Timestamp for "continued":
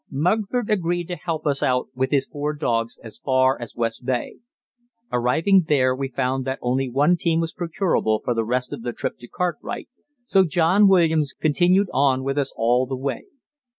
11.39-11.89